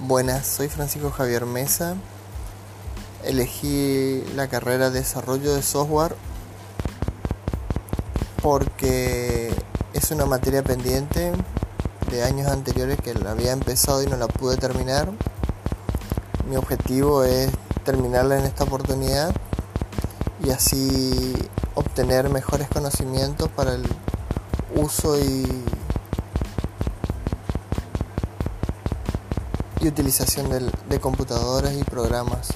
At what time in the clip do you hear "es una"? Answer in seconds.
9.94-10.24